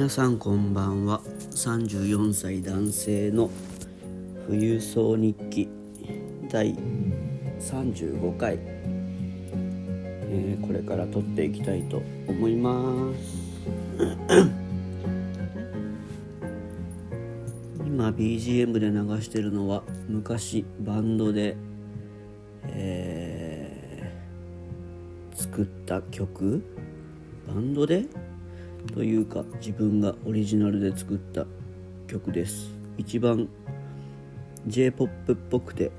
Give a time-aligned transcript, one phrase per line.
[0.00, 1.20] 皆さんこんばんは。
[1.50, 3.50] 34歳男性の
[4.46, 5.68] 富裕層日記
[6.50, 6.74] 第
[7.58, 13.36] 35回、えーこれから撮っていきたいと思います。
[17.86, 21.58] 今 BGM で流してるのは昔バンドで、
[22.68, 26.64] えー作った曲？
[27.46, 28.06] バンドで？
[28.94, 31.46] というか自分がオリジナルで作った
[32.06, 32.70] 曲です。
[32.98, 33.48] 一番
[34.66, 35.90] j p o p っぽくて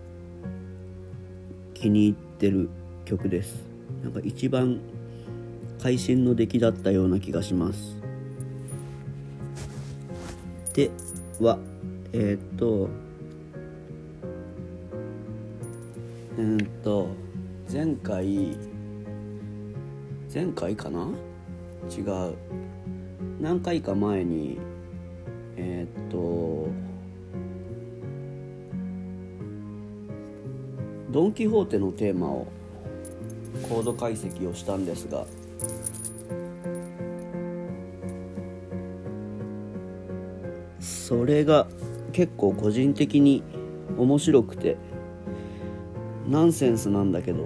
[1.73, 2.69] 気に入ってる
[3.05, 3.63] 曲です。
[4.03, 4.79] なんか一番
[5.81, 7.97] 会心の出来だったような気がします。
[10.73, 10.91] で
[11.39, 11.57] は
[12.13, 12.89] えーっと
[16.37, 17.09] うんと
[17.71, 18.57] 前回
[20.33, 21.07] 前回かな？
[21.89, 22.35] 違う。
[23.41, 24.59] 何回か前に
[25.57, 26.69] えーっと
[31.11, 32.47] ドン・キホーテのテーマを
[33.67, 35.25] コード解析をしたんですが
[40.79, 41.67] それが
[42.13, 43.43] 結構個人的に
[43.97, 44.77] 面白くて
[46.29, 47.45] ナンセンスなんだけど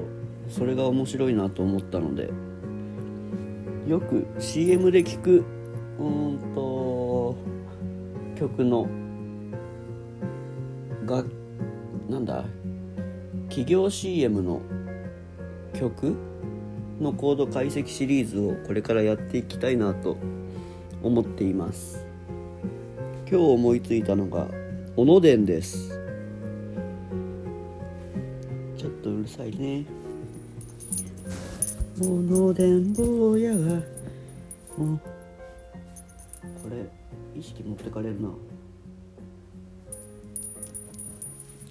[0.49, 2.29] それが面白いなと思ったので
[3.87, 5.45] よく CM で聞く
[5.99, 7.35] うんと
[8.35, 8.87] 曲の
[11.05, 11.23] が
[12.09, 12.45] なんだ
[13.47, 14.61] 企業 CM の
[15.73, 16.15] 曲
[16.99, 20.17] のコード解析シリーズをこれからやっていきたいなと
[21.03, 22.05] 思っています。
[23.29, 24.47] 今日思いついたのが
[24.95, 25.89] 小野伝です。
[28.77, 29.85] ちょっとうるさいね。
[31.97, 33.81] 小野伝坊やが
[34.77, 34.99] こ
[36.69, 38.29] れ意識持ってかれるな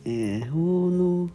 [0.05, 1.31] えー、ほの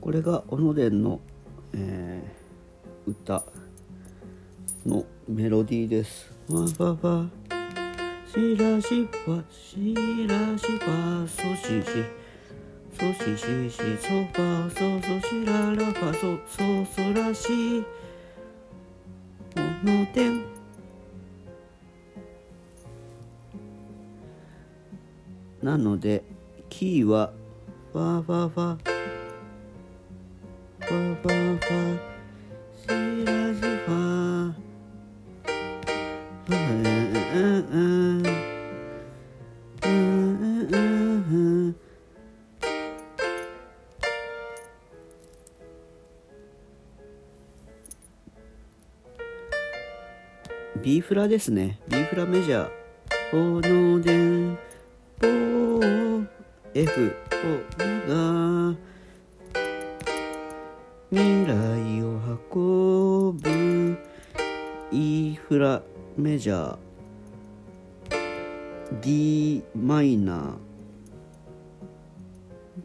[0.00, 1.20] これが小野伝の、
[1.74, 2.44] えー
[3.06, 3.44] 歌
[4.86, 6.32] のメロディーです。
[6.48, 7.26] わわわ
[8.34, 9.94] しらしわし
[10.26, 12.04] らしわそしし。
[12.92, 17.84] そしししそばそそしららばそそそらし。
[19.56, 20.44] おのでん
[25.62, 26.24] なので
[26.68, 27.32] キーは
[27.92, 28.93] わわわわわわ。
[50.84, 51.80] ビーフラですね。
[51.88, 53.32] ビーフラメジャー。
[53.32, 54.58] おのでん、
[55.18, 55.26] ぽ、
[56.74, 57.36] F、お
[58.06, 58.76] が、
[61.10, 62.20] 未来を
[62.52, 63.96] 運ぶ、
[64.92, 65.80] E フラ
[66.18, 69.00] メジャー。
[69.00, 70.52] D マイナー。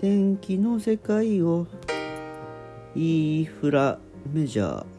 [0.02, 1.68] 電気の世界を
[2.96, 4.00] E フラ
[4.32, 4.99] メジャー。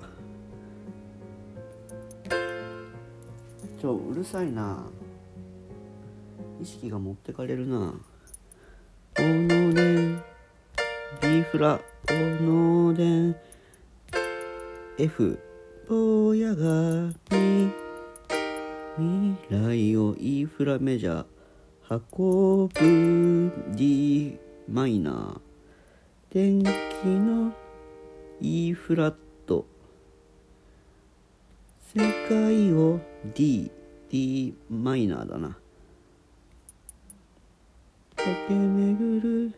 [3.81, 4.85] ちょうるさいな。
[6.61, 7.95] 意識が持ってかれるな。
[9.19, 10.23] おのでん。
[11.23, 11.81] B フラ。
[12.11, 13.37] おのでん。
[14.99, 15.39] F
[15.89, 17.73] 坊やがみ。
[18.99, 25.41] 未来を E フラメジャー運ぶ D マイナー。
[26.35, 26.69] 電気
[27.07, 27.55] の
[28.43, 29.15] E フラッ
[29.47, 29.65] ト
[31.97, 33.71] 世界を D
[34.09, 35.59] D マイナーだな。
[38.17, 39.53] 駆け巡る。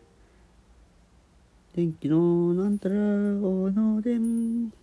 [1.73, 4.65] 電気のなんたらおのでん。
[4.65, 4.73] ん？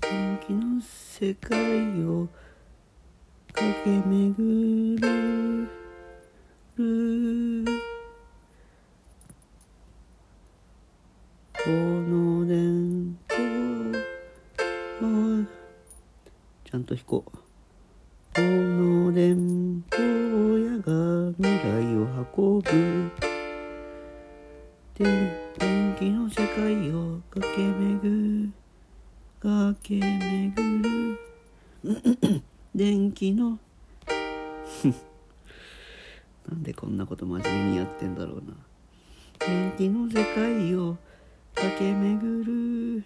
[0.00, 2.28] 電気の世界を
[3.52, 5.68] 駆け巡る。
[16.94, 17.30] と弾こう
[18.34, 19.98] この電波
[20.58, 22.06] やが未来を
[22.36, 23.10] 運ぶ。
[24.94, 28.52] 電電気の世界を駆け巡る
[29.40, 31.18] 駆け巡る。
[32.74, 33.58] 電気の。
[36.48, 38.42] なんでこんなこと真面目にやってんだろうな。
[39.40, 40.96] 電気の世界を
[41.54, 43.02] 駆け巡る。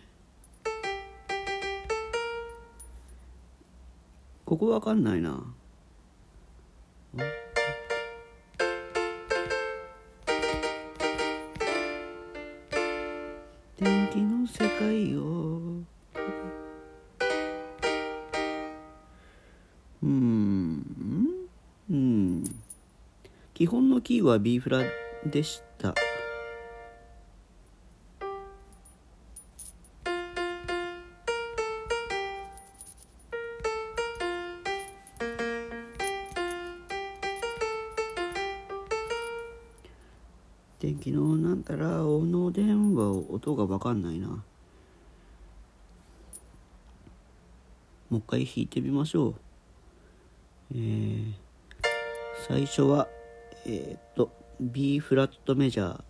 [4.49, 5.45] ここわかんないな。
[13.79, 15.61] 電気の世界を
[20.03, 20.83] うん。
[21.91, 22.45] うん。
[23.53, 24.83] 基本のキーは B フラ
[25.27, 25.95] でした。
[43.49, 44.29] 話音が分かんないな。
[48.11, 49.35] もう一回弾いてみましょう。
[50.73, 51.33] えー、
[52.47, 53.09] 最初は
[53.67, 54.31] えー、っと
[54.61, 56.01] B フラットメジャー。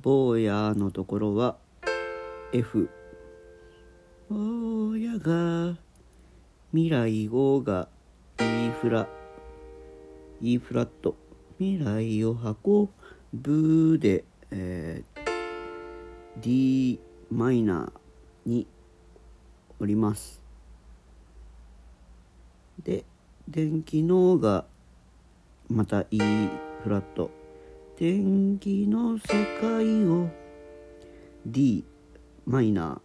[0.00, 1.56] 坊やのところは
[2.52, 2.88] F
[4.28, 5.76] 坊やが
[6.72, 7.88] 未来語が
[8.40, 9.06] E フラ
[10.40, 11.14] E フラット。
[11.58, 12.32] 未来を
[12.64, 12.88] 運
[13.32, 15.11] ぶで、えー、
[16.38, 16.98] D
[17.30, 18.66] マイナーに
[19.78, 20.40] おります。
[22.82, 23.04] で
[23.48, 24.64] 電気のが
[25.68, 26.18] また E
[26.82, 27.30] フラット。
[27.98, 30.28] 電気の世界を
[31.46, 31.84] D
[32.46, 33.00] マイナ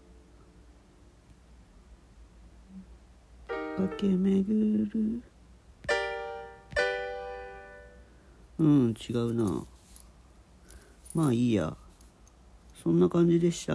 [3.49, 3.87] ー。
[3.89, 5.21] 駆け巡る。
[8.59, 9.65] うん違うな。
[11.13, 11.75] まあいいや。
[12.87, 13.73] そんな感じでした。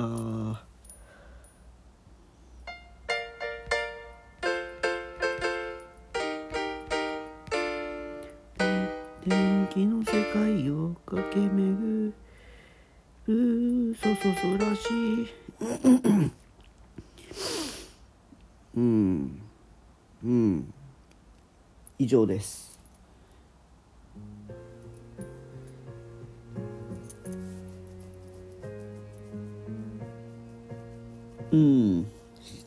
[9.27, 12.15] 電気の世界を駆け巡
[13.27, 15.29] るそうそうそらしい。
[18.75, 19.43] うん。
[20.25, 20.73] うん。
[21.99, 22.72] 以上です。
[31.53, 32.07] うん。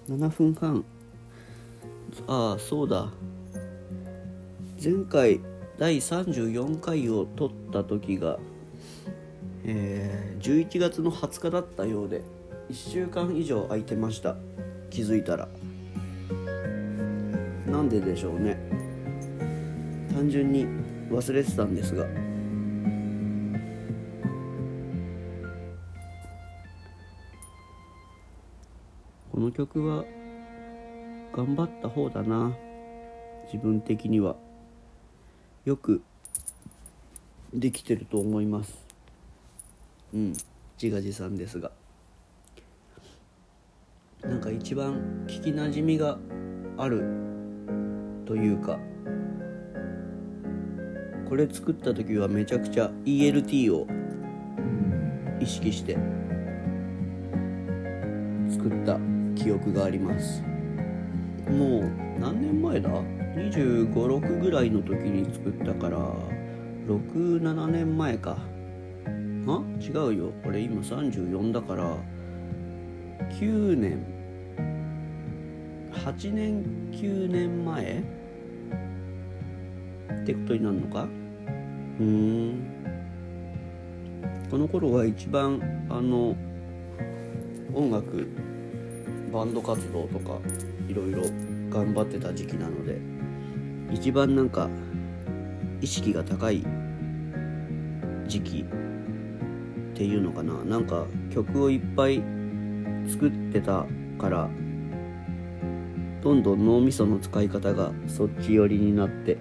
[0.07, 0.85] 7分半。
[2.27, 3.09] ああそうだ。
[4.81, 5.39] 前回
[5.79, 8.37] 第34回を撮った時が、
[9.63, 12.21] えー、11月の20日だったようで
[12.69, 14.35] 1週間以上空いてました。
[14.91, 15.47] 気づいたら。
[17.65, 18.57] なんででしょうね。
[20.13, 20.67] 単純に
[21.09, 22.24] 忘れてたんですが。
[29.55, 30.03] 曲は
[31.31, 32.53] 頑張った方だな。
[33.45, 34.35] 自分的には。
[35.63, 36.01] よく
[37.53, 38.85] できてると思います。
[40.13, 40.33] うん。
[40.81, 41.71] 自画自賛ですが。
[44.21, 46.17] なんか一番聞きなじみが
[46.77, 47.05] ある
[48.25, 48.77] というか。
[51.29, 53.87] これ作った時はめちゃくちゃ ELT を
[55.39, 55.97] 意識して
[58.49, 60.41] 作った記憶があります。
[61.49, 65.99] もう何年前だ？2 5 6ぐらいの時に作ったから
[66.87, 68.37] 67年前か。
[69.47, 69.61] あ？
[69.79, 70.31] 違うよ。
[70.45, 71.95] 俺今34だから
[73.39, 74.03] 9年。
[75.91, 78.03] 8年9年前？
[80.21, 81.07] ってことになるのか？
[81.99, 82.71] うん。
[84.49, 86.35] この頃は一番あの
[87.73, 88.27] 音楽
[89.35, 90.39] バンド活動とか
[90.87, 91.23] いろいろ
[91.69, 92.97] 頑張ってた時期なので
[93.93, 94.69] 一番なんか
[95.81, 96.65] 意識が高い
[98.27, 102.23] 時期っていうのかななんか曲をいっぱい
[103.09, 103.85] 作ってた
[104.17, 104.49] から
[106.21, 109.33] どんどん脳みその使い方がそっち寄りになって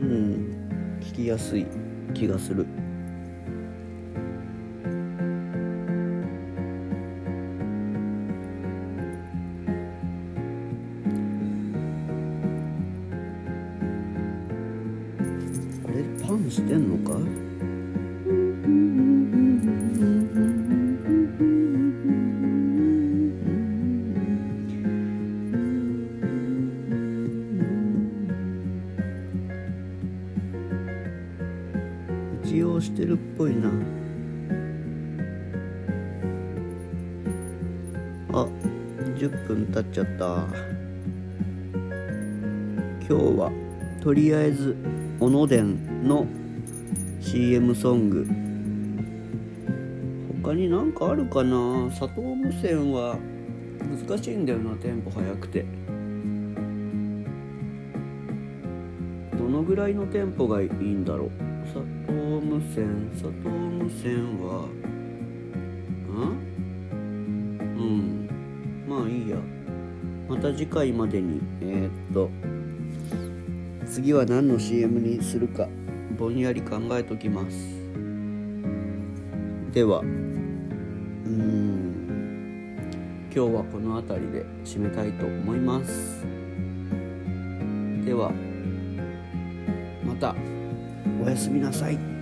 [0.00, 1.64] うん聞きやすい
[2.12, 2.66] 気がする。
[16.70, 17.18] てんのか？
[32.44, 33.68] 一応してるっぽいな。
[38.32, 38.46] あ
[39.16, 40.46] 10分経っちゃった。
[43.08, 43.50] 今日は
[44.00, 44.76] とりあえず
[45.18, 46.28] 小野伝の
[47.30, 48.26] CM ソング。
[50.42, 51.88] 他になんかあるかな？
[51.90, 53.16] 佐藤無線は
[54.08, 55.64] 難しいんだよなテンポ速くて。
[59.38, 61.30] どのぐらいのテンポがいいんだろう？
[61.72, 62.12] 佐藤
[62.44, 64.66] 無線佐藤無線は
[66.08, 66.26] ん
[67.78, 68.28] うん。
[68.88, 69.36] まあいいや。
[70.28, 71.40] また次回までに。
[71.60, 72.28] えー、っと
[73.86, 75.68] 次は何の CM にするか。
[76.20, 77.56] ぼんやり考えときます。
[79.72, 80.50] ではうん。
[83.34, 86.26] 今日はこの辺りで締めたいと思います。
[88.04, 88.30] では
[90.04, 90.36] また
[91.24, 92.19] おやすみなさい。